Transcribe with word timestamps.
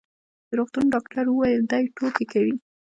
د 0.47 0.49
روغتون 0.59 0.85
ډاکټر 0.93 1.25
وویل: 1.29 1.63
دی 1.71 1.83
ټوکې 1.95 2.25
کوي. 2.31 2.55